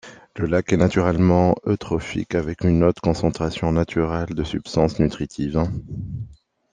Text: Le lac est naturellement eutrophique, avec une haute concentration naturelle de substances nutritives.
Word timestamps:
Le 0.35 0.47
lac 0.47 0.73
est 0.73 0.77
naturellement 0.77 1.53
eutrophique, 1.67 2.33
avec 2.33 2.63
une 2.63 2.83
haute 2.83 2.99
concentration 3.01 3.71
naturelle 3.71 4.33
de 4.33 4.43
substances 4.43 4.97
nutritives. 4.97 5.61